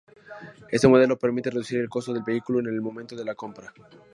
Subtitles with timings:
[0.71, 3.71] Este modelo permite reducir el costo del vehículo en el momento de la compra.